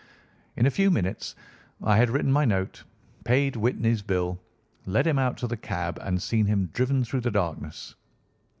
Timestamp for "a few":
0.65-0.89